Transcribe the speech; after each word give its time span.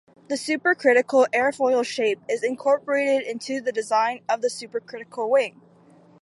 The 0.29 0.35
supercritical 0.35 1.27
airfoil 1.31 1.85
shape 1.85 2.21
is 2.27 2.41
incorporated 2.41 3.21
into 3.21 3.61
the 3.61 3.71
design 3.71 4.23
of 4.27 4.43
a 4.43 4.47
supercritical 4.47 5.29
wing. 5.29 5.61